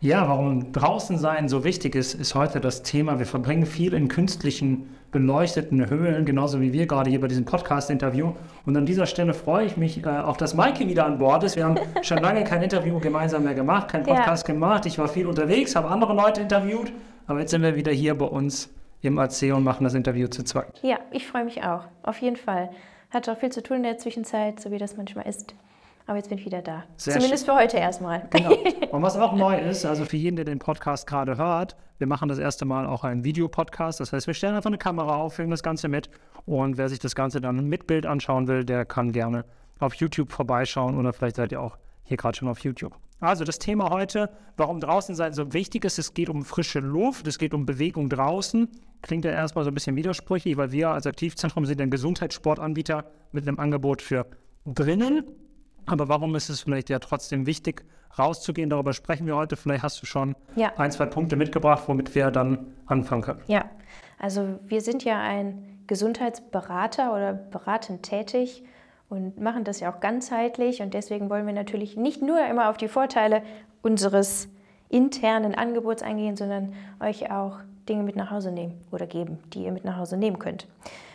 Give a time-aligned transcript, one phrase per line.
[0.00, 3.18] Ja, warum draußen sein so wichtig ist, ist heute das Thema.
[3.18, 8.34] Wir verbringen viel in künstlichen, beleuchteten Höhlen, genauso wie wir gerade hier bei diesem Podcast-Interview.
[8.66, 11.56] Und an dieser Stelle freue ich mich äh, auch, dass Maike wieder an Bord ist.
[11.56, 14.52] Wir haben schon lange kein Interview gemeinsam mehr gemacht, kein Podcast ja.
[14.52, 14.84] gemacht.
[14.84, 16.92] Ich war viel unterwegs, habe andere Leute interviewt,
[17.26, 18.68] aber jetzt sind wir wieder hier bei uns
[19.00, 20.78] im AC und machen das Interview zu zweit.
[20.82, 22.68] Ja, ich freue mich auch, auf jeden Fall.
[23.08, 25.54] Hat auch viel zu tun in der Zwischenzeit, so wie das manchmal ist.
[26.06, 26.84] Aber jetzt bin ich wieder da.
[26.96, 27.54] Sehr Zumindest schön.
[27.54, 28.28] für heute erstmal.
[28.30, 28.54] Genau.
[28.92, 32.28] Und was auch neu ist, also für jeden, der den Podcast gerade hört, wir machen
[32.28, 33.98] das erste Mal auch einen Videopodcast.
[33.98, 36.08] Das heißt, wir stellen einfach eine Kamera auf, filmen das Ganze mit.
[36.44, 39.44] Und wer sich das Ganze dann mit Bild anschauen will, der kann gerne
[39.80, 42.96] auf YouTube vorbeischauen oder vielleicht seid ihr auch hier gerade schon auf YouTube.
[43.18, 47.26] Also das Thema heute, warum draußen sein so wichtig ist, es geht um frische Luft,
[47.26, 48.68] es geht um Bewegung draußen.
[49.02, 53.48] Klingt ja erstmal so ein bisschen widersprüchlich, weil wir als Aktivzentrum sind ein Gesundheitssportanbieter mit
[53.48, 54.26] einem Angebot für
[54.66, 55.24] drinnen
[55.86, 57.84] aber warum ist es vielleicht ja trotzdem wichtig,
[58.18, 58.70] rauszugehen?
[58.70, 59.56] Darüber sprechen wir heute.
[59.56, 60.72] Vielleicht hast du schon ja.
[60.76, 63.40] ein, zwei Punkte mitgebracht, womit wir dann anfangen können.
[63.46, 63.66] Ja,
[64.18, 68.64] also wir sind ja ein Gesundheitsberater oder beratend tätig
[69.08, 70.82] und machen das ja auch ganzheitlich.
[70.82, 73.42] Und deswegen wollen wir natürlich nicht nur immer auf die Vorteile
[73.82, 74.48] unseres
[74.88, 77.58] internen Angebots eingehen, sondern euch auch
[77.88, 80.66] Dinge mit nach Hause nehmen oder geben, die ihr mit nach Hause nehmen könnt.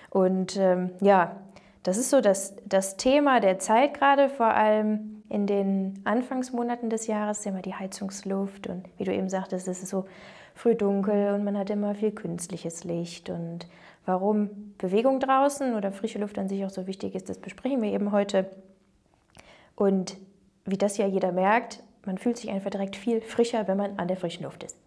[0.10, 1.36] Und ähm, ja,
[1.84, 7.08] das ist so das, das Thema der Zeit gerade, vor allem in den Anfangsmonaten des
[7.08, 10.06] Jahres, immer die Heizungsluft und wie du eben sagtest, es ist so
[10.54, 13.68] früh dunkel und man hat immer viel künstliches Licht und
[14.06, 17.92] warum Bewegung draußen oder frische Luft an sich auch so wichtig ist, das besprechen wir
[17.92, 18.50] eben heute.
[19.76, 20.18] Und
[20.66, 24.08] wie das ja jeder merkt, man fühlt sich einfach direkt viel frischer, wenn man an
[24.08, 24.78] der frischen Luft ist.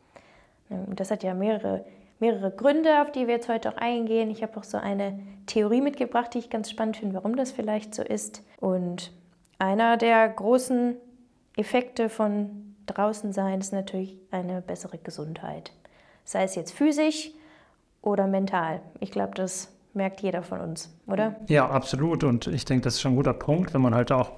[0.69, 1.84] Und das hat ja mehrere
[2.25, 4.30] mehrere Gründe, auf die wir jetzt heute auch eingehen.
[4.30, 7.94] Ich habe auch so eine Theorie mitgebracht, die ich ganz spannend finde, warum das vielleicht
[7.94, 8.42] so ist.
[8.61, 9.12] Und
[9.58, 10.97] einer der großen
[11.56, 15.72] Effekte von draußen sein ist natürlich eine bessere Gesundheit.
[16.25, 17.31] Sei es jetzt physisch
[18.00, 18.81] oder mental.
[19.00, 21.36] Ich glaube, das merkt jeder von uns, oder?
[21.48, 22.25] Ja, absolut.
[22.25, 24.32] Und ich denke, das ist schon ein guter Punkt, wenn man halt auch,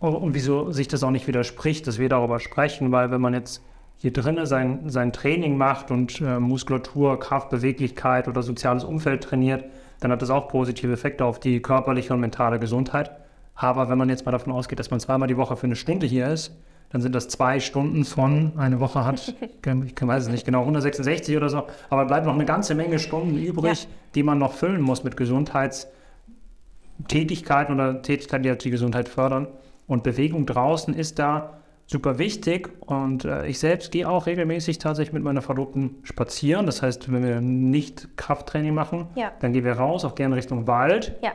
[0.00, 3.62] und wieso sich das auch nicht widerspricht, dass wir darüber sprechen, weil wenn man jetzt
[3.98, 9.64] hier drinnen sein, sein Training macht und äh, Muskulatur, Kraft, Beweglichkeit oder soziales Umfeld trainiert,
[10.00, 13.10] dann hat das auch positive Effekte auf die körperliche und mentale Gesundheit.
[13.54, 16.06] Aber wenn man jetzt mal davon ausgeht, dass man zweimal die Woche für eine Stunde
[16.06, 16.54] hier ist,
[16.90, 19.34] dann sind das zwei Stunden von, eine Woche hat,
[19.64, 23.38] ich weiß es nicht genau, 166 oder so, aber bleibt noch eine ganze Menge Stunden
[23.38, 23.88] übrig, ja.
[24.14, 29.48] die man noch füllen muss mit Gesundheitstätigkeiten oder Tätigkeiten, die die Gesundheit fördern.
[29.86, 35.12] Und Bewegung draußen ist da super wichtig und äh, ich selbst gehe auch regelmäßig tatsächlich
[35.12, 36.66] mit meiner Verlobten spazieren.
[36.66, 39.30] Das heißt, wenn wir nicht Krafttraining machen, ja.
[39.40, 41.16] dann gehen wir raus, auch gerne Richtung Wald.
[41.22, 41.32] Ja.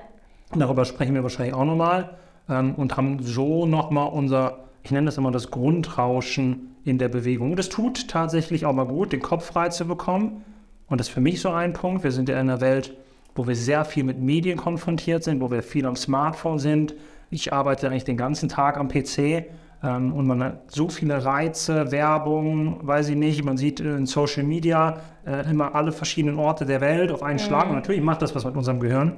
[0.54, 2.18] Darüber sprechen wir wahrscheinlich auch nochmal
[2.50, 7.52] ähm, und haben so nochmal unser, ich nenne das immer das Grundrauschen in der Bewegung.
[7.52, 10.44] Und das tut tatsächlich auch mal gut, den Kopf frei zu bekommen.
[10.90, 12.04] Und das ist für mich so ein Punkt.
[12.04, 12.98] Wir sind ja in einer Welt,
[13.36, 16.96] wo wir sehr viel mit Medien konfrontiert sind, wo wir viel am Smartphone sind.
[17.30, 19.46] Ich arbeite eigentlich den ganzen Tag am PC
[19.88, 24.98] und man hat so viele Reize, Werbung, weiß ich nicht, man sieht in Social Media
[25.26, 27.44] äh, immer alle verschiedenen Orte der Welt auf einen mhm.
[27.44, 27.68] Schlag.
[27.68, 29.18] Und natürlich macht das was mit unserem Gehirn.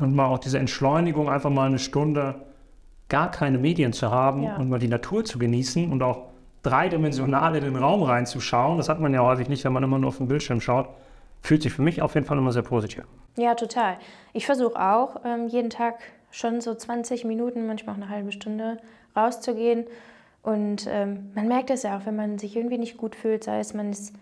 [0.00, 2.36] Und mal auch diese Entschleunigung, einfach mal eine Stunde
[3.08, 4.56] gar keine Medien zu haben ja.
[4.56, 6.28] und mal die Natur zu genießen und auch
[6.62, 8.78] dreidimensional in den Raum reinzuschauen.
[8.78, 10.88] Das hat man ja häufig nicht, wenn man immer nur auf den Bildschirm schaut.
[11.42, 13.04] Fühlt sich für mich auf jeden Fall immer sehr positiv.
[13.36, 13.96] Ja, total.
[14.32, 16.00] Ich versuche auch ähm, jeden Tag
[16.30, 18.78] schon so 20 Minuten, manchmal auch eine halbe Stunde
[19.16, 19.86] rauszugehen.
[20.42, 23.58] Und ähm, man merkt es ja auch, wenn man sich irgendwie nicht gut fühlt, sei
[23.60, 24.14] es man ist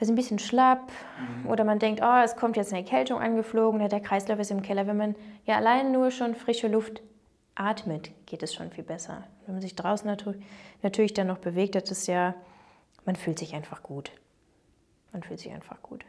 [0.00, 1.50] also ein bisschen schlapp mhm.
[1.50, 4.62] oder man denkt, oh, es kommt jetzt eine Erkältung angeflogen oder der Kreislauf ist im
[4.62, 4.86] Keller.
[4.86, 5.14] Wenn man
[5.44, 7.02] ja allein nur schon frische Luft
[7.54, 9.24] atmet, geht es schon viel besser.
[9.44, 10.10] Wenn man sich draußen
[10.82, 12.34] natürlich dann noch bewegt, das ist ja,
[13.04, 14.10] man fühlt sich einfach gut.
[15.12, 16.04] Man fühlt sich einfach gut.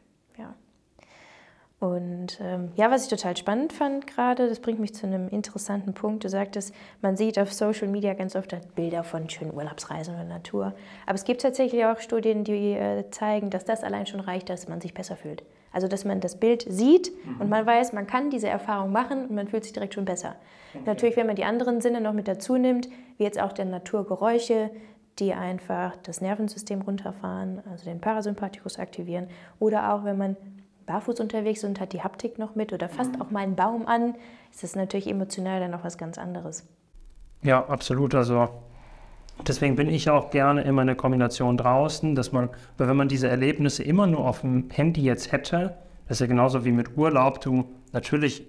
[1.81, 5.95] Und ähm, ja, was ich total spannend fand gerade, das bringt mich zu einem interessanten
[5.95, 6.23] Punkt.
[6.23, 10.75] Du sagtest, man sieht auf Social Media ganz oft Bilder von schönen Urlaubsreisen oder Natur.
[11.07, 14.67] Aber es gibt tatsächlich auch Studien, die äh, zeigen, dass das allein schon reicht, dass
[14.67, 15.41] man sich besser fühlt.
[15.71, 17.41] Also, dass man das Bild sieht mhm.
[17.41, 20.35] und man weiß, man kann diese Erfahrung machen und man fühlt sich direkt schon besser.
[20.75, 20.83] Okay.
[20.85, 24.69] Natürlich, wenn man die anderen Sinne noch mit dazu nimmt, wie jetzt auch der Naturgeräusche,
[25.17, 30.37] die einfach das Nervensystem runterfahren, also den Parasympathikus aktivieren, oder auch wenn man
[30.91, 34.15] barfuß unterwegs und hat die Haptik noch mit oder fasst auch mal einen Baum an,
[34.51, 36.67] ist das natürlich emotional dann noch was ganz anderes.
[37.43, 38.13] Ja, absolut.
[38.13, 38.49] Also
[39.47, 43.29] deswegen bin ich auch gerne immer eine Kombination draußen, dass man, weil wenn man diese
[43.29, 45.77] Erlebnisse immer nur auf dem Handy jetzt hätte,
[46.07, 48.45] das ist ja genauso wie mit Urlaub, du natürlich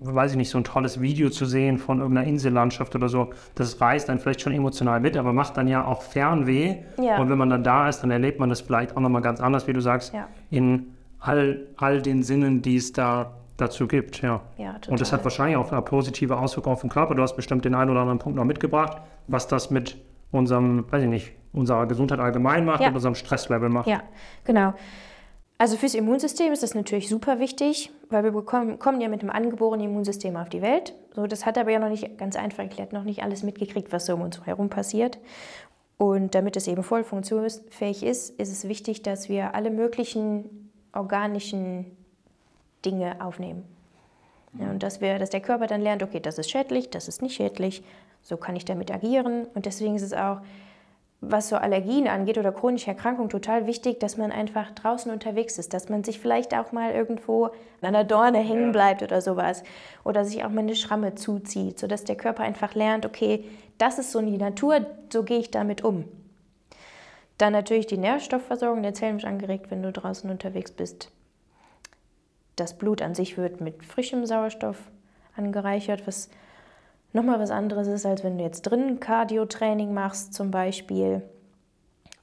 [0.00, 3.80] weiß ich nicht, so ein tolles Video zu sehen von irgendeiner Insellandschaft oder so, das
[3.80, 6.76] reißt dann vielleicht schon emotional mit, aber macht dann ja auch Fernweh.
[7.02, 7.18] Ja.
[7.18, 9.66] Und wenn man dann da ist, dann erlebt man das vielleicht auch nochmal ganz anders,
[9.66, 10.28] wie du sagst, Ja.
[10.50, 14.22] in all, all den Sinnen, die es da dazu gibt.
[14.22, 14.40] Ja.
[14.56, 17.14] Ja, Und das hat wahrscheinlich auch eine positive Auswirkung auf den Körper.
[17.14, 19.96] Du hast bestimmt den einen oder anderen Punkt noch mitgebracht, was das mit
[20.30, 22.88] unserem, weiß ich nicht, unserer Gesundheit allgemein macht Ja.
[22.88, 23.88] und unserem Stresslevel macht.
[23.88, 24.02] Ja,
[24.44, 24.74] genau.
[25.60, 29.30] Also fürs Immunsystem ist das natürlich super wichtig, weil wir bekommen, kommen ja mit einem
[29.30, 30.94] angeborenen Immunsystem auf die Welt.
[31.16, 34.06] So, das hat aber ja noch nicht ganz einfach erklärt, noch nicht alles mitgekriegt, was
[34.06, 35.18] so um uns herum passiert.
[35.96, 40.67] Und damit es eben voll funktionsfähig ist, ist es wichtig, dass wir alle möglichen
[40.98, 41.86] organischen
[42.84, 43.64] Dinge aufnehmen.
[44.58, 47.22] Ja, und dass, wir, dass der Körper dann lernt, okay, das ist schädlich, das ist
[47.22, 47.82] nicht schädlich,
[48.22, 49.46] so kann ich damit agieren.
[49.54, 50.40] Und deswegen ist es auch,
[51.20, 55.74] was so Allergien angeht oder chronische Erkrankungen, total wichtig, dass man einfach draußen unterwegs ist,
[55.74, 57.52] dass man sich vielleicht auch mal irgendwo an
[57.82, 59.64] einer Dorne hängen bleibt oder sowas.
[60.04, 63.44] Oder sich auch mal eine Schramme zuzieht, sodass der Körper einfach lernt, okay,
[63.78, 66.04] das ist so die Natur, so gehe ich damit um.
[67.38, 71.10] Dann natürlich die Nährstoffversorgung der Zellen wird angeregt, wenn du draußen unterwegs bist.
[72.56, 74.76] Das Blut an sich wird mit frischem Sauerstoff
[75.36, 76.28] angereichert, was
[77.12, 81.22] nochmal was anderes ist, als wenn du jetzt drinnen Cardio-Training machst zum Beispiel.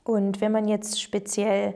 [0.04, 1.76] Und wenn man jetzt speziell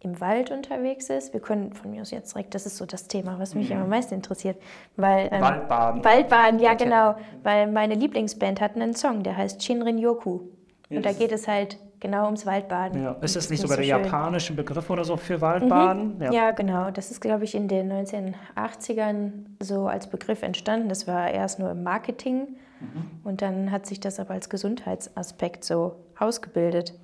[0.00, 3.06] im Wald unterwegs ist, wir können von mir aus jetzt direkt, das ist so das
[3.06, 4.60] Thema, was mich am meisten interessiert,
[4.96, 6.04] weil ähm, Waldbaden.
[6.04, 10.40] Waldbaden, ja genau, weil meine Lieblingsband hat einen Song, der heißt Shinrin Yoku.
[10.88, 13.02] Und da geht es halt genau ums Waldbaden.
[13.02, 13.12] Ja.
[13.20, 14.04] Ist das nicht sogar der so schön.
[14.04, 16.20] japanische Begriff oder so für Waldbaden?
[16.32, 16.50] Ja.
[16.52, 16.90] genau.
[16.90, 20.88] Das ist, glaube ich, in den 1980ern so als Begriff entstanden.
[20.88, 22.56] Das war erst nur im Marketing
[23.24, 26.94] und dann hat sich das aber als Gesundheitsaspekt so ausgebildet.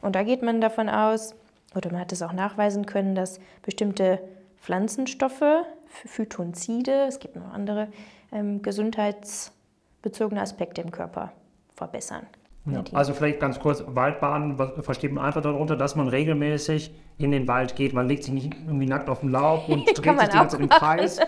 [0.00, 1.34] Und da geht man davon aus,
[1.74, 4.20] oder man hat es auch nachweisen können, dass bestimmte
[4.58, 7.88] Pflanzenstoffe, Phy- Phytonzide, es gibt noch andere,
[8.30, 11.32] ähm, gesundheitsbezogene Aspekte im Körper
[11.74, 12.26] verbessern.
[12.66, 12.82] Ja.
[12.92, 17.46] Also vielleicht ganz kurz, Waldbaden was versteht man einfach darunter, dass man regelmäßig in den
[17.46, 17.92] Wald geht.
[17.92, 20.60] Man legt sich nicht irgendwie nackt auf den Laub und dreht sich die ganze Zeit
[20.60, 21.20] im Kreis.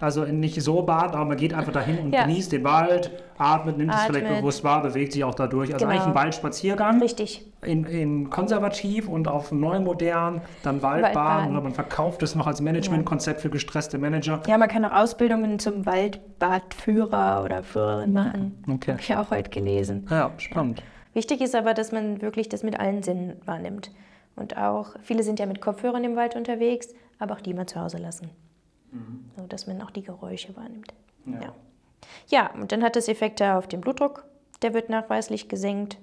[0.00, 2.24] Also nicht so baden, aber man geht einfach dahin und Ja.
[2.26, 4.40] genießt den Wald, atmet, nimmt es vielleicht Atmet.
[4.40, 5.72] bewusst wahr, bewegt sich auch dadurch.
[5.72, 5.96] Also Genau.
[5.96, 7.00] eigentlich ein Waldspaziergang.
[7.00, 7.46] Richtig.
[7.62, 11.50] In, in konservativ und auf neu modern, dann Waldbaden, Waldbaden.
[11.52, 14.42] oder man verkauft es noch als Managementkonzept für gestresste Manager.
[14.46, 18.62] Ja, man kann auch Ausbildungen zum Waldbadführer oder Führerin machen.
[18.70, 18.92] Okay.
[18.92, 20.06] Habe ich auch heute gelesen.
[20.10, 20.82] Ja, spannend.
[21.14, 23.90] Wichtig ist aber, dass man wirklich das mit allen Sinnen wahrnimmt.
[24.36, 26.88] Und auch, viele sind ja mit Kopfhörern im Wald unterwegs,
[27.18, 28.30] aber auch die mal zu Hause lassen.
[29.36, 30.92] So, dass man auch die Geräusche wahrnimmt.
[31.26, 31.32] Ja.
[31.40, 31.54] Ja.
[32.28, 34.24] Ja, und dann hat das Effekte auf den Blutdruck.
[34.62, 35.98] Der wird nachweislich gesenkt.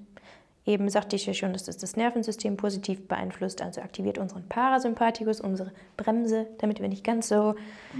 [0.66, 5.42] Eben sagte ich ja schon, dass das das Nervensystem positiv beeinflusst, also aktiviert unseren Parasympathikus,
[5.42, 7.56] unsere Bremse, damit wir nicht ganz so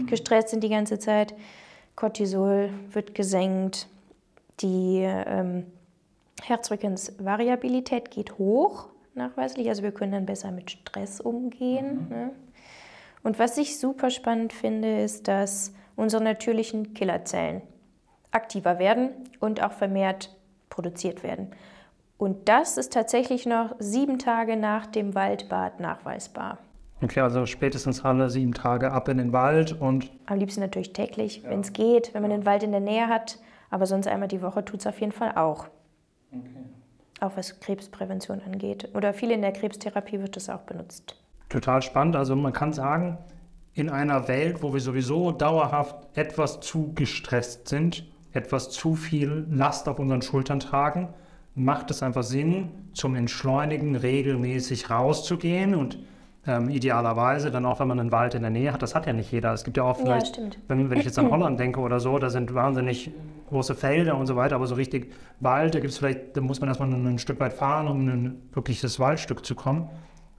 [0.06, 1.34] gestresst sind die ganze Zeit.
[1.96, 3.88] Cortisol wird gesenkt.
[4.60, 5.66] Die ähm,
[6.44, 9.68] Herzfrequenzvariabilität geht hoch, nachweislich.
[9.70, 12.08] Also wir können dann besser mit Stress umgehen.
[12.10, 12.32] Ne?
[13.24, 17.62] Und was ich super spannend finde, ist, dass unsere natürlichen Killerzellen
[18.32, 20.36] aktiver werden und auch vermehrt
[20.70, 21.52] produziert werden.
[22.18, 26.60] Und das ist tatsächlich noch sieben Tage nach dem Waldbad nachweisbar.
[27.02, 31.44] Okay, also spätestens alle sieben Tage ab in den Wald und Am liebsten natürlich täglich,
[31.44, 33.40] wenn es geht, wenn man den Wald in der Nähe hat.
[33.72, 35.66] Aber sonst einmal die Woche tut es auf jeden Fall auch.
[37.20, 38.90] Auch was Krebsprävention angeht.
[38.94, 41.16] Oder viel in der Krebstherapie wird das auch benutzt.
[41.50, 42.16] total spannend.
[42.16, 43.18] Also man kann sagen,
[43.74, 49.88] in einer Welt, wo wir sowieso dauerhaft etwas zu gestresst sind, etwas zu viel Last
[49.88, 51.10] auf unseren Schultern tragen,
[51.56, 56.00] macht es einfach Sinn, zum Entschleunigen regelmäßig rauszugehen und
[56.48, 58.82] ähm, idealerweise dann auch, wenn man einen Wald in der Nähe hat.
[58.82, 59.54] Das hat ja nicht jeder.
[59.54, 60.58] Es gibt ja auch Ja, vielleicht, stimmt.
[60.68, 63.12] wenn, wenn ich jetzt an Holland denke oder so, da sind wahnsinnig
[63.50, 66.60] große Felder und so weiter, aber so richtig Wald, da gibt es vielleicht, da muss
[66.60, 69.90] man erstmal ein Stück weit fahren, um in ein wirkliches Waldstück zu kommen.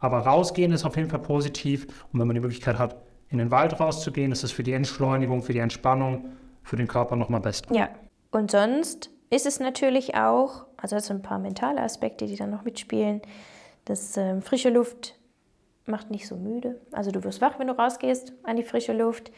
[0.00, 1.86] Aber rausgehen ist auf jeden Fall positiv.
[2.12, 2.96] Und wenn man die Möglichkeit hat,
[3.28, 6.24] in den Wald rauszugehen, ist es für die Entschleunigung, für die Entspannung,
[6.62, 7.64] für den Körper nochmal besser.
[7.70, 7.88] Ja,
[8.30, 12.50] und sonst ist es natürlich auch, also das sind ein paar mentale Aspekte, die dann
[12.50, 13.22] noch mitspielen.
[13.84, 15.16] Das ähm, frische Luft
[15.86, 16.80] macht nicht so müde.
[16.92, 19.32] Also du wirst wach, wenn du rausgehst an die frische Luft.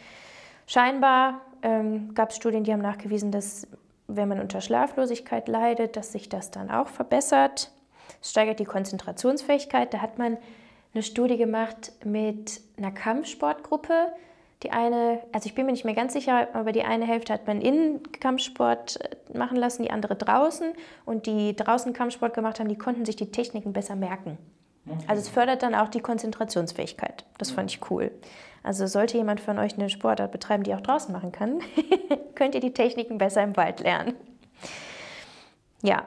[0.67, 3.67] Scheinbar ähm, gab es Studien, die haben nachgewiesen, dass
[4.07, 7.73] wenn man unter Schlaflosigkeit leidet, dass sich das dann auch verbessert.
[8.21, 9.95] Es steigert die Konzentrationsfähigkeit.
[9.95, 10.37] Da hat man
[10.93, 14.13] eine Studie gemacht mit einer Kampfsportgruppe.
[14.65, 17.47] Die eine, also ich bin mir nicht mehr ganz sicher, aber die eine Hälfte hat
[17.47, 20.73] man innen Kampfsport äh, machen lassen, die andere draußen.
[21.05, 24.39] Und die draußen Kampfsport gemacht haben, die konnten sich die Techniken besser merken.
[25.07, 27.25] Also es fördert dann auch die Konzentrationsfähigkeit.
[27.39, 28.11] Das fand ich cool.
[28.63, 31.61] Also sollte jemand von euch eine Sportart betreiben, die auch draußen machen kann,
[32.35, 34.15] könnt ihr die Techniken besser im Wald lernen.
[35.83, 36.07] Ja,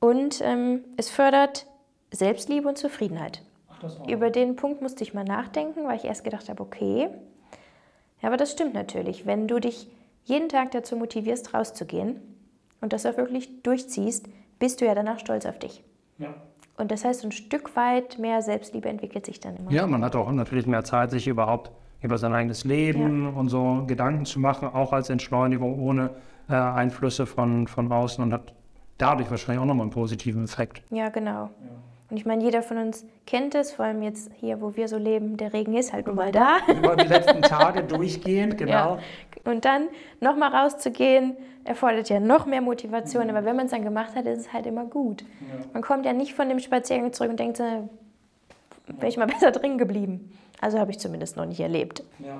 [0.00, 1.66] und ähm, es fördert
[2.10, 3.42] Selbstliebe und Zufriedenheit.
[4.08, 7.08] Über den Punkt musste ich mal nachdenken, weil ich erst gedacht habe, okay,
[8.22, 9.26] ja, aber das stimmt natürlich.
[9.26, 9.88] Wenn du dich
[10.24, 12.20] jeden Tag dazu motivierst, rauszugehen
[12.80, 15.82] und das auch wirklich durchziehst, bist du ja danach stolz auf dich.
[16.18, 16.34] Ja.
[16.76, 19.70] Und das heißt, ein Stück weit mehr Selbstliebe entwickelt sich dann immer.
[19.70, 23.84] Ja, man hat auch natürlich mehr Zeit, sich überhaupt über sein eigenes Leben und so
[23.86, 26.10] Gedanken zu machen, auch als Entschleunigung ohne
[26.48, 28.54] äh, Einflüsse von, von außen und hat
[28.98, 30.82] dadurch wahrscheinlich auch nochmal einen positiven Effekt.
[30.90, 31.50] Ja, genau.
[32.12, 34.98] Und ich meine, jeder von uns kennt es, vor allem jetzt hier, wo wir so
[34.98, 36.58] leben, der Regen ist halt nun mal da.
[36.68, 38.98] Über die letzten Tage durchgehend, genau.
[38.98, 39.50] Ja.
[39.50, 39.88] Und dann
[40.20, 43.30] nochmal rauszugehen, erfordert ja noch mehr Motivation.
[43.30, 45.24] Aber wenn man es dann gemacht hat, ist es halt immer gut.
[45.72, 47.88] Man kommt ja nicht von dem Spaziergang zurück und denkt, so, wäre
[49.08, 50.36] ich mal besser drin geblieben.
[50.60, 52.04] Also habe ich zumindest noch nicht erlebt.
[52.18, 52.36] Ja.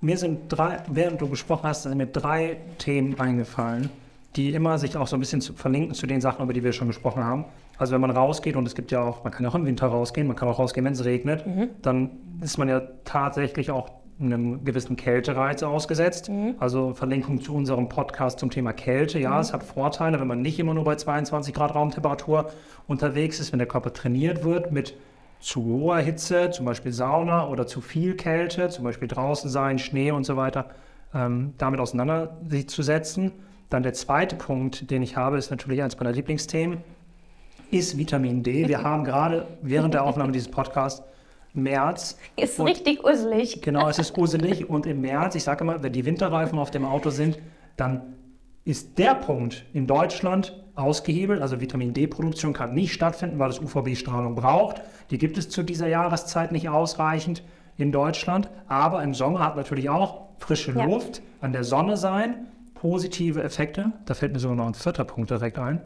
[0.00, 3.90] Mir sind drei, während du gesprochen hast, sind mir drei Themen eingefallen,
[4.36, 6.72] die immer sich auch so ein bisschen zu, verlinken zu den Sachen, über die wir
[6.72, 7.46] schon gesprochen haben.
[7.78, 9.86] Also wenn man rausgeht und es gibt ja auch, man kann ja auch im Winter
[9.86, 11.44] rausgehen, man kann auch rausgehen, wenn es regnet,
[11.82, 12.10] dann
[12.42, 16.28] ist man ja tatsächlich auch einem gewissen Kältereiz ausgesetzt.
[16.58, 19.18] Also Verlinkung zu unserem Podcast zum Thema Kälte.
[19.18, 22.50] Ja, es hat Vorteile, wenn man nicht immer nur bei 22 Grad Raumtemperatur
[22.86, 24.94] unterwegs ist, wenn der Körper trainiert wird mit
[25.40, 30.10] zu hoher Hitze, zum Beispiel Sauna oder zu viel Kälte, zum Beispiel draußen sein, Schnee
[30.10, 30.70] und so weiter,
[31.14, 33.32] ähm, damit auseinanderzusetzen.
[33.70, 36.78] Dann der zweite Punkt, den ich habe, ist natürlich eines meiner Lieblingsthemen,
[37.70, 38.66] ist Vitamin D.
[38.66, 41.02] Wir haben gerade während der Aufnahme dieses Podcasts
[41.52, 42.18] März.
[42.36, 43.60] Ist richtig usselig.
[43.62, 46.84] Genau, es ist uselig und im März, ich sage immer, wenn die Winterreifen auf dem
[46.84, 47.38] Auto sind,
[47.76, 48.14] dann
[48.64, 51.40] ist der Punkt in Deutschland ausgehebelt.
[51.42, 54.82] Also Vitamin D-Produktion kann nicht stattfinden, weil es UVB-Strahlung braucht.
[55.10, 57.42] Die gibt es zu dieser Jahreszeit nicht ausreichend
[57.76, 58.48] in Deutschland.
[58.66, 60.84] Aber im Sommer hat natürlich auch frische Ja.
[60.84, 62.46] Luft, an der Sonne sein,
[62.80, 63.92] positive Effekte.
[64.06, 65.80] Da fällt mir sogar noch ein vierter Punkt direkt ein.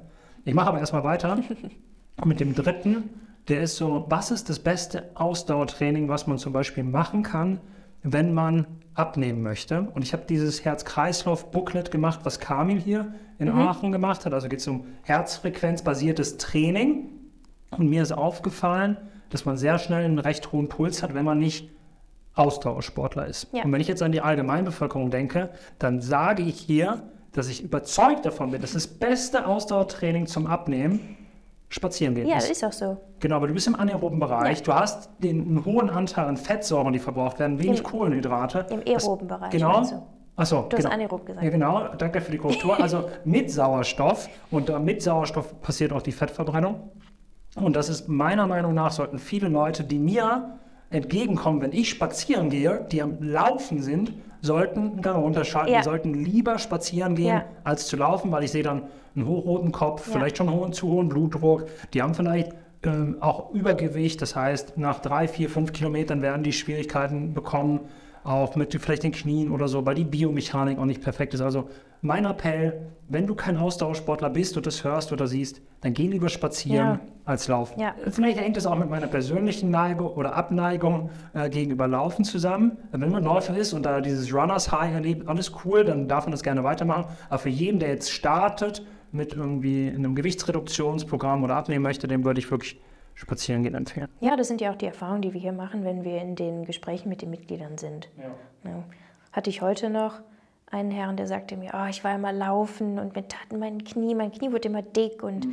[0.45, 1.39] Ich mache aber erstmal weiter
[2.25, 3.11] mit dem dritten.
[3.49, 7.61] Der ist so, was ist das beste Ausdauertraining, was man zum Beispiel machen kann,
[8.03, 9.89] wenn man abnehmen möchte?
[9.95, 14.35] Und ich habe dieses Herz-Kreislauf-Booklet gemacht, was Kamil hier in Aachen gemacht hat.
[14.35, 17.09] Also geht es um herzfrequenzbasiertes Training.
[17.71, 18.99] Und mir ist aufgefallen,
[19.31, 21.71] dass man sehr schnell einen recht hohen Puls hat, wenn man nicht
[22.35, 23.49] Ausdauersportler ist.
[23.53, 23.65] Ja.
[23.65, 28.25] Und wenn ich jetzt an die Allgemeinbevölkerung denke, dann sage ich hier, dass ich überzeugt
[28.27, 31.17] davon bin, dass das beste Ausdauertraining zum Abnehmen
[31.69, 32.51] spazieren gehen Ja, ist.
[32.51, 32.97] das ist auch so.
[33.21, 34.59] Genau, aber du bist im anaeroben Bereich.
[34.59, 34.65] Ja.
[34.65, 38.67] Du hast den einen hohen Anteil an Fettsäuren, die verbraucht werden, wenig Im- Kohlenhydrate.
[38.71, 39.51] Im aeroben Bereich.
[39.51, 39.83] Genau.
[40.35, 40.95] Achso, Du hast genau.
[40.95, 41.45] anaerob gesagt.
[41.45, 41.89] Ja, genau.
[41.99, 42.81] Danke für die Korrektur.
[42.81, 46.91] Also mit Sauerstoff und äh, mit Sauerstoff passiert auch die Fettverbrennung.
[47.55, 50.59] Und das ist meiner Meinung nach, sollten viele Leute, die mir
[50.93, 55.79] entgegenkommen, wenn ich spazieren gehe, die am Laufen sind, sollten einen Gang runterschalten, Ja.
[55.81, 57.45] die sollten lieber spazieren gehen, Ja.
[57.65, 58.83] als zu laufen, weil ich sehe dann
[59.15, 60.13] einen hochroten Kopf, Ja.
[60.15, 61.67] vielleicht schon hohen, zu hohen Blutdruck.
[61.95, 62.53] Die haben vielleicht
[62.85, 67.79] ähm, auch Übergewicht, das heißt, nach drei, vier, fünf Kilometern werden die Schwierigkeiten bekommen,
[68.25, 71.41] auch mit vielleicht den Knien oder so, weil die Biomechanik auch nicht perfekt ist.
[71.41, 71.69] Also
[72.03, 76.29] mein Appell, wenn du kein Ausdauersportler bist und das hörst oder siehst, dann geh lieber
[76.29, 77.01] spazieren Ja.
[77.25, 77.81] als laufen.
[77.81, 77.95] Ja.
[78.11, 82.77] Vielleicht hängt es auch mit meiner persönlichen Neigung oder Abneigung äh, gegenüber Laufen zusammen.
[82.93, 86.33] Wenn man Läufer ist und da dieses Runners High erlebt, alles cool, dann darf man
[86.33, 87.07] das gerne weitermachen.
[87.29, 92.41] Aber für jeden, der jetzt startet mit irgendwie einem Gewichtsreduktionsprogramm oder abnehmen möchte, dem würde
[92.41, 92.81] ich wirklich
[93.15, 94.09] spazieren gehen empfehlen.
[94.21, 96.65] Ja, das sind ja auch die Erfahrungen, die wir hier machen, wenn wir in den
[96.65, 98.09] Gesprächen mit den Mitgliedern sind.
[98.65, 98.85] Ja.
[99.33, 100.21] Hatte ich heute noch
[100.71, 104.15] einen Herrn, der sagte mir, oh, ich war immer laufen und mir taten mein Knie,
[104.15, 105.47] mein Knie wurde immer dick und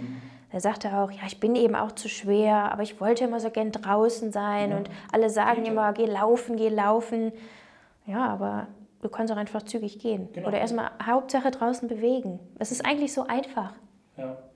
[0.51, 3.49] er sagte auch, ja, ich bin eben auch zu schwer, aber ich wollte immer so
[3.51, 7.31] gern draußen sein und alle sagen immer, geh laufen, geh laufen.
[8.07, 8.67] Ja, aber
[9.01, 10.29] du kannst auch einfach zügig gehen.
[10.33, 10.47] Genau.
[10.47, 12.39] Oder erstmal Hauptsache draußen bewegen.
[12.57, 13.73] Es ist eigentlich so einfach.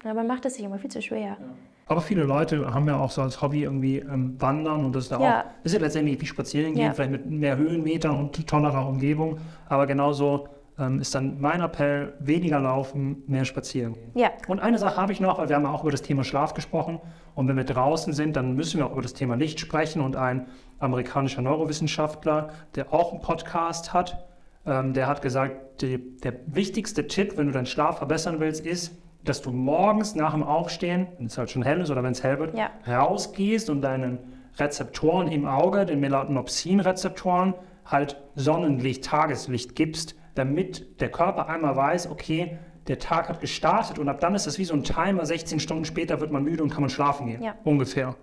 [0.04, 1.38] Aber man macht es sich immer viel zu schwer.
[1.86, 5.12] Aber viele Leute haben ja auch so als Hobby irgendwie ähm, Wandern und das ist
[5.12, 6.94] ja auch, ist ja letztendlich wie spazieren gehen, Ja.
[6.94, 9.38] vielleicht mit mehr Höhenmetern und tollerer Umgebung.
[9.68, 10.48] Aber genauso
[10.80, 14.12] ähm, ist dann mein Appell, weniger laufen, mehr spazieren gehen.
[14.16, 16.24] Ja, Und eine Sache habe ich noch, weil wir haben ja auch über das Thema
[16.24, 17.00] Schlaf gesprochen.
[17.36, 20.02] Und wenn wir draußen sind, dann müssen wir auch über das Thema Licht sprechen.
[20.02, 20.48] Und ein
[20.80, 24.26] amerikanischer Neurowissenschaftler, der auch einen Podcast hat,
[24.66, 28.96] ähm, der hat gesagt, die, der wichtigste Tipp, wenn du deinen Schlaf verbessern willst, ist,
[29.24, 32.24] dass du morgens nach dem Aufstehen, wenn es halt schon hell ist oder wenn es
[32.24, 32.70] hell wird, Ja.
[32.88, 34.20] rausgehst und deinen
[34.58, 37.54] Rezeptoren im Auge, den Melatonopsin-Rezeptoren,
[37.86, 44.10] halt Sonnenlicht, Tageslicht gibst, damit der Körper einmal weiß, okay, der Tag hat gestartet und
[44.10, 46.70] ab dann ist das wie so ein Timer, 16 Stunden später wird man müde und
[46.70, 47.42] kann man schlafen gehen.
[47.42, 47.56] Ja.
[47.64, 48.16] Ungefähr.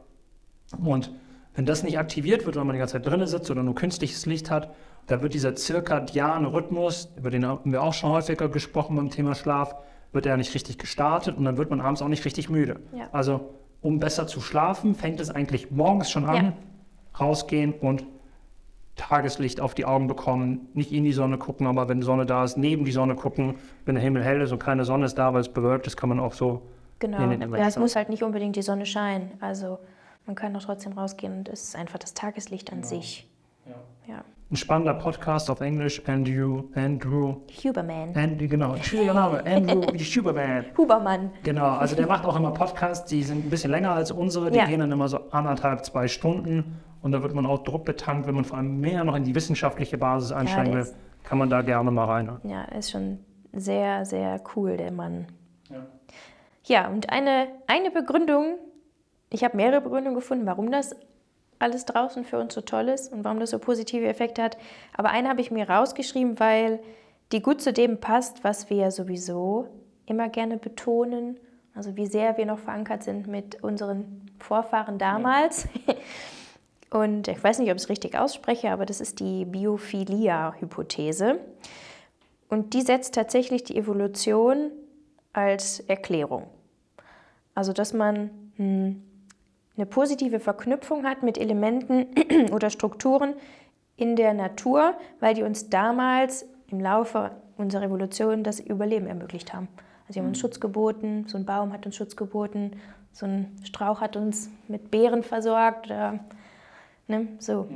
[0.83, 1.13] Und
[1.55, 4.27] wenn das nicht aktiviert wird, wenn man die ganze Zeit drinnen sitzt oder nur künstliches
[4.27, 4.71] Licht hat,
[5.07, 9.35] da wird dieser zirkadiane Rhythmus, über den haben wir auch schon häufiger gesprochen beim Thema
[9.35, 9.75] Schlaf,
[10.13, 12.81] wird er nicht richtig gestartet und dann wird man abends auch nicht richtig müde.
[12.93, 13.09] Ja.
[13.13, 16.53] Also um besser zu schlafen, fängt es eigentlich morgens schon an, Ja.
[17.19, 18.05] rausgehen und
[18.97, 22.45] Tageslicht auf die Augen bekommen, nicht in die Sonne gucken, aber wenn die Sonne da
[22.45, 23.55] ist, neben die Sonne gucken.
[23.87, 26.09] Wenn der Himmel hell ist und keine Sonne ist da, weil es bewölkt ist, kann
[26.11, 26.63] man auch so
[26.99, 27.25] Genau.
[27.27, 29.31] Nee, nee, ja, es muss halt nicht unbedingt die Sonne scheinen.
[29.41, 29.79] Also
[30.27, 33.27] man kann doch trotzdem rausgehen und es ist einfach das Tageslicht an sich.
[34.07, 34.23] Ja.
[34.51, 36.03] Ein spannender Podcast auf Englisch.
[36.09, 38.15] Andrew, Andrew, Huberman.
[38.15, 40.65] Andy, genau, schwieriger Name, Andrew Huberman.
[40.77, 41.31] Hubermann.
[41.45, 44.59] Genau, also der macht auch immer Podcasts, die sind ein bisschen länger als unsere, die
[44.59, 44.67] Ja.
[44.67, 48.35] gehen dann immer so anderthalb, zwei Stunden und da wird man auch Druck betankt, wenn
[48.35, 50.93] man vor allem mehr noch in die wissenschaftliche Basis einsteigen der will,
[51.23, 52.31] kann man da gerne mal rein.
[52.43, 53.21] Ja, ist schon
[53.53, 55.27] sehr, sehr cool, der Mann.
[55.71, 55.87] Ja.
[56.65, 58.57] Ja, und eine, eine Begründung,
[59.31, 60.97] ich habe mehrere Begründungen gefunden, warum das
[61.61, 64.57] alles draußen für uns so toll ist und warum das so positive Effekte hat.
[64.97, 66.81] Aber eine habe ich mir rausgeschrieben, weil
[67.33, 69.69] die gut zu dem passt, was wir ja sowieso
[70.07, 71.39] immer gerne betonen.
[71.75, 75.69] Also wie sehr wir noch verankert sind mit unseren Vorfahren damals.
[76.91, 81.39] Und ich weiß nicht, ob ich es richtig ausspreche, aber das ist die Biophilia-Hypothese.
[82.49, 84.73] Und die setzt tatsächlich die Evolution
[85.33, 86.49] als Erklärung.
[87.55, 89.05] Also, dass man hm,
[89.81, 92.07] eine positive Verknüpfung hat mit Elementen
[92.53, 93.35] oder Strukturen
[93.97, 99.69] in der Natur, weil die uns damals im Laufe unserer Evolution das Überleben ermöglicht haben.
[100.03, 102.73] Also, sie haben uns Schutz geboten, so ein Baum hat uns Schutz geboten,
[103.13, 105.87] so ein Strauch hat uns mit Beeren versorgt.
[105.87, 106.21] Oder,
[107.09, 107.67] ne, so.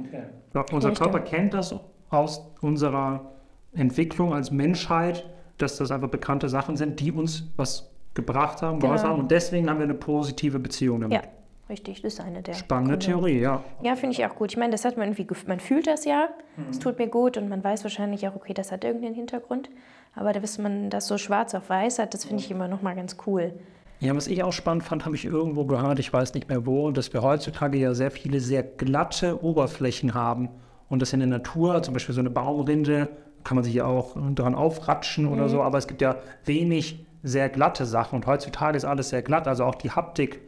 [0.54, 0.92] Ja, unser.
[0.92, 1.74] Körper kennt das
[2.10, 3.32] aus unserer
[3.72, 5.24] Entwicklung als Menschheit,
[5.58, 8.96] dass das einfach bekannte Sachen sind, die uns was gebracht haben, Genau.
[9.02, 11.24] haben und deswegen haben wir eine positive Beziehung damit.
[11.24, 11.28] Ja,
[11.68, 12.54] richtig, das ist eine der.
[12.54, 13.06] Spannende Gründe.
[13.06, 13.62] Theorie, ja.
[13.82, 14.52] Ja, finde ich auch gut.
[14.52, 16.64] Ich meine, das hat man irgendwie, man fühlt das ja, Mhm.
[16.70, 19.70] es tut mir gut und man weiß wahrscheinlich auch, okay, das hat irgendeinen Hintergrund.
[20.14, 22.94] Aber dass man das so schwarz auf weiß hat, das finde ich immer noch mal
[22.94, 23.52] ganz cool.
[24.00, 26.90] Ja, was ich auch spannend fand, habe ich irgendwo gehört, ich weiß nicht mehr wo,
[26.90, 30.50] dass wir heutzutage ja sehr viele sehr glatte Oberflächen haben.
[30.88, 33.08] Und das in der Natur, zum Beispiel so eine Baumrinde,
[33.42, 37.48] kann man sich ja auch dran aufratschen oder so, aber es gibt ja wenig sehr
[37.48, 38.16] glatte Sachen.
[38.16, 40.40] Und heutzutage ist alles sehr glatt, also auch die Haptik,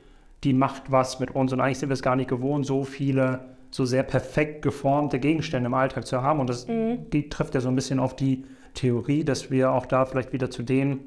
[0.44, 1.53] die macht was mit uns.
[1.53, 5.66] Und eigentlich sind wir es gar nicht gewohnt, so viele, so sehr perfekt geformte Gegenstände
[5.66, 6.40] im Alltag zu haben.
[6.40, 8.44] Und das die trifft ja so ein bisschen auf die
[8.75, 11.01] Theorie, dass wir auch da vielleicht wieder zu den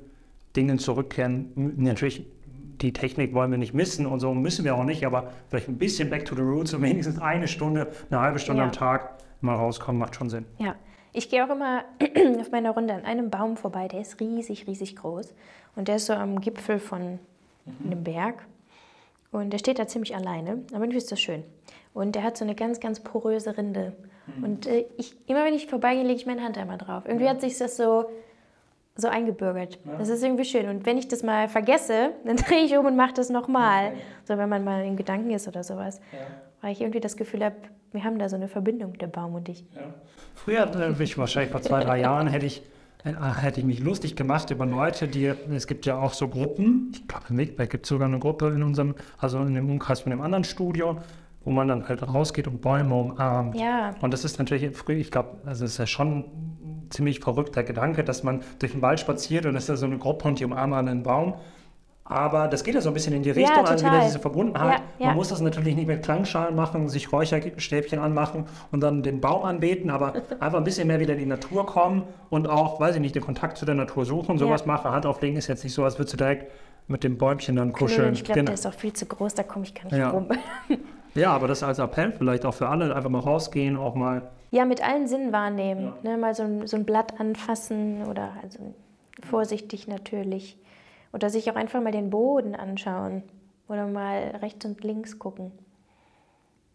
[0.56, 1.52] Dingen zurückkehren.
[1.78, 2.26] Natürlich,
[2.82, 5.78] die Technik wollen wir nicht missen und so müssen wir auch nicht, aber vielleicht ein
[5.78, 8.66] bisschen back to the roots und wenigstens eine Stunde, eine halbe Stunde Ja.
[8.68, 10.46] am Tag mal rauskommen, macht schon Sinn.
[10.58, 10.76] Ja,
[11.14, 11.84] ich gehe auch immer
[12.40, 15.34] auf meiner Runde an einem Baum vorbei, der ist riesig, riesig groß.
[15.76, 17.20] Und der ist so am Gipfel von
[17.86, 18.46] einem Berg.
[19.32, 21.44] Und der steht da ziemlich alleine, aber irgendwie ist das schön.
[21.94, 23.94] Und der hat so eine ganz, ganz poröse Rinde.
[24.42, 27.04] Und äh, ich, immer wenn ich vorbeigehe, lege ich meine Hand einmal drauf.
[27.06, 28.10] Irgendwie hat sich das so,
[28.96, 29.80] so eingebürgert.
[29.98, 30.68] Das ist irgendwie schön.
[30.70, 33.94] Und wenn ich das mal vergesse, dann drehe ich um und mache das nochmal.
[34.26, 36.00] So, wenn man mal in Gedanken ist oder sowas.
[36.62, 37.56] Weil ich irgendwie das Gefühl habe,
[37.92, 39.66] wir haben da so eine Verbindung, der Baum und ich.
[40.36, 42.62] Früher, ich wahrscheinlich vor zwei, drei Jahren, hätte ich,
[43.04, 47.08] hätte ich mich lustig gemacht über Leute, die, es gibt ja auch so Gruppen, ich
[47.08, 50.10] glaube, in Wegberg gibt es sogar eine Gruppe in unserem, also in dem Umkreis von
[50.10, 50.98] dem anderen Studio,
[51.46, 53.56] wo man dann halt rausgeht und Bäume umarmt.
[53.56, 53.96] Ja.
[54.02, 57.64] Und das ist natürlich früh, ich glaube, also es ist ja schon ein ziemlich verrückter
[57.64, 60.40] Gedanke, dass man durch den Wald spaziert und es ist da so eine Gruppe und
[60.40, 61.36] die umarmen einen Baum.
[62.10, 64.80] Aber das geht ja so ein bisschen in die Richtung, also wieder diese Verbundenheit.
[64.80, 65.08] Ja, ja.
[65.08, 69.44] Man muss das natürlich nicht mit Klangschalen machen, sich Räucherstäbchen anmachen und dann den Baum
[69.44, 73.02] anbeten, aber einfach ein bisschen mehr wieder in die Natur kommen und auch, weiß ich
[73.02, 74.68] nicht, den Kontakt zu der Natur suchen, sowas Ja.
[74.68, 74.90] machen.
[74.92, 76.52] Hand auflegen ist jetzt nicht so, als würdest du direkt
[76.88, 78.14] mit dem Bäumchen dann kuscheln.
[78.14, 78.48] Ich glaube, Genau.
[78.48, 80.10] der ist auch viel zu groß, da komme ich gar nicht Ja.
[80.10, 80.28] rum.
[81.16, 84.66] Ja, aber das als Appell vielleicht auch für alle, einfach mal rausgehen, auch mal Ja,
[84.66, 85.92] mit allen Sinnen wahrnehmen.
[86.04, 88.74] Ne, mal so ein, so ein Blatt anfassen oder also
[89.28, 90.58] vorsichtig natürlich.
[91.12, 93.24] Oder sich auch einfach mal den Boden anschauen.
[93.68, 95.52] Oder mal rechts und links gucken.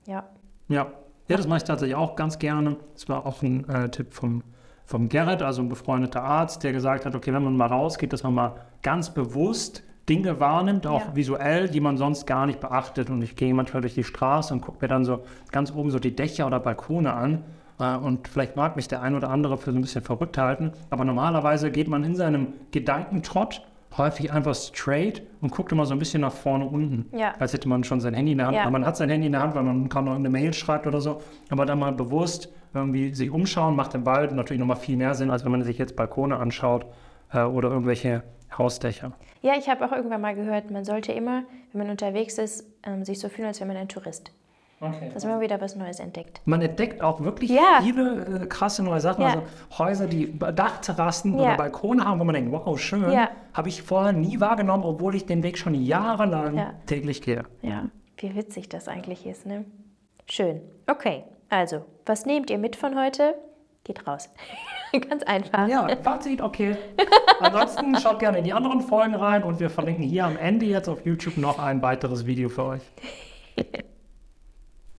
[0.06, 0.24] Ja.
[0.68, 0.86] Ja,
[1.28, 2.76] ja das mache ich tatsächlich auch ganz gerne.
[2.94, 4.42] Das war auch ein äh, Tipp vom,
[4.84, 8.22] vom Gerrit, also ein befreundeter Arzt, der gesagt hat, okay, wenn man mal rausgeht, dass
[8.22, 11.16] man mal ganz bewusst Dinge wahrnimmt, auch Ja.
[11.16, 13.08] visuell, die man sonst gar nicht beachtet.
[13.10, 15.20] Und ich gehe manchmal durch die Straße und gucke mir dann so
[15.50, 17.42] ganz oben so die Dächer oder Balkone an.
[17.80, 20.72] Äh, Und vielleicht mag mich der ein oder andere für so ein bisschen verrückt halten,
[20.90, 23.62] aber normalerweise geht man in seinem Gedankentrott
[23.96, 27.16] häufig einfach straight und guckt immer so ein bisschen nach vorne unten.
[27.16, 27.34] Ja.
[27.38, 28.56] Als hätte man schon sein Handy in der Hand.
[28.56, 28.68] Ja.
[28.70, 31.00] Man hat sein Handy in der Hand, weil man kann noch eine Mail schreibt oder
[31.00, 31.20] so.
[31.50, 35.30] Aber dann mal bewusst irgendwie sich umschauen, macht im Wald natürlich nochmal viel mehr Sinn,
[35.30, 36.86] als wenn man sich jetzt Balkone anschaut
[37.32, 38.22] äh, oder irgendwelche
[38.56, 39.12] Hausdächer.
[39.42, 43.04] Ja, ich habe auch irgendwann mal gehört, man sollte immer, wenn man unterwegs ist, ähm,
[43.04, 44.32] sich so fühlen, als wäre man ein Tourist.
[44.84, 45.10] Okay.
[45.14, 46.40] Dass man wieder was Neues entdeckt.
[46.44, 47.80] Man entdeckt auch wirklich Ja.
[47.82, 49.22] viele äh, krasse neue Sachen.
[49.22, 49.28] Ja.
[49.28, 49.42] Also
[49.78, 51.44] Häuser, die Dachterrassen Ja.
[51.44, 53.04] oder Balkone haben, wo man denkt, wow, schön.
[53.52, 56.74] Habe ich vorher nie wahrgenommen, obwohl ich den Weg schon jahrelang Ja.
[56.86, 57.44] täglich gehe.
[57.62, 57.84] Ja.
[58.18, 59.64] Wie witzig das eigentlich ist, ne?
[60.26, 60.60] Schön.
[60.86, 63.34] Okay, also, was nehmt ihr mit von heute?
[63.84, 64.30] Geht raus.
[65.10, 65.68] Ganz einfach.
[65.68, 66.76] Ja, Fazit, okay.
[67.40, 70.88] Ansonsten schaut gerne in die anderen Folgen rein und wir verlinken hier am Ende jetzt
[70.88, 72.82] auf YouTube noch ein weiteres Video für euch.